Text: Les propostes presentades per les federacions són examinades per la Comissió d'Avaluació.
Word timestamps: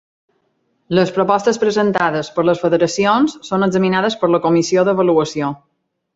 Les 0.99 1.11
propostes 1.17 1.59
presentades 1.63 2.31
per 2.39 2.45
les 2.49 2.63
federacions 2.65 3.37
són 3.51 3.67
examinades 3.69 4.19
per 4.23 4.33
la 4.35 4.43
Comissió 4.49 4.89
d'Avaluació. 4.91 5.53